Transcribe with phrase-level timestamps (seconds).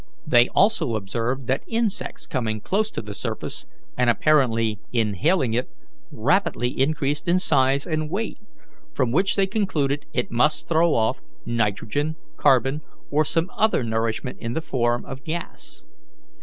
[0.25, 5.67] They also observed that insects coming close to the surface and apparently inhaling it,
[6.11, 8.39] rapidly increased in size and weight,
[8.95, 14.53] from which they concluded it must throw off nitrogen, carbon, or some other nourishment in
[14.53, 15.85] the form of gas.